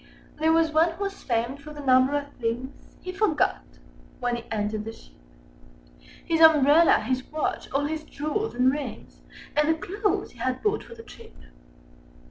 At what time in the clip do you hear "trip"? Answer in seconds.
11.03-11.35